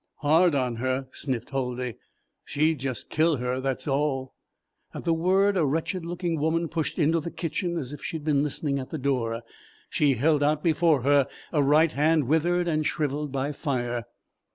[0.21, 1.93] "Hard on her," sniffed Huldy;
[2.43, 4.33] "she'll just kill her; that's all."
[4.95, 8.23] At the word a wretched looking woman pushed into the kitchen as if she had
[8.23, 9.43] been listening at the door.
[9.91, 14.05] She held out before her a right hand withered and shriveled by fire.